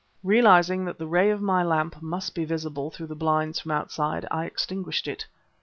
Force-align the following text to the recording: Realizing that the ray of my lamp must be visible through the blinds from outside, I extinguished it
Realizing 0.23 0.83
that 0.85 0.97
the 0.97 1.05
ray 1.05 1.29
of 1.29 1.43
my 1.43 1.61
lamp 1.61 2.01
must 2.01 2.33
be 2.33 2.43
visible 2.43 2.89
through 2.89 3.05
the 3.05 3.13
blinds 3.15 3.59
from 3.59 3.69
outside, 3.69 4.25
I 4.31 4.45
extinguished 4.45 5.07
it 5.07 5.27